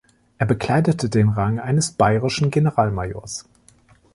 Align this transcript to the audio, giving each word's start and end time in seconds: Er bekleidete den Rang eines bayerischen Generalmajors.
Er 0.39 0.47
bekleidete 0.47 1.09
den 1.09 1.29
Rang 1.29 1.59
eines 1.59 1.91
bayerischen 1.91 2.49
Generalmajors. 2.49 3.45